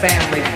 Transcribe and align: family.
family. 0.00 0.47